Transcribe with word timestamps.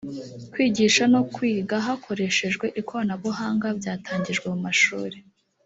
kwigisha 0.51 1.03
no 1.13 1.21
kwiga 1.33 1.75
hakoreshejwe 1.87 2.65
ikoranabuhanga 2.81 3.67
byatangijwe 3.79 4.45
mu 4.53 4.59
mashuri 4.65 5.17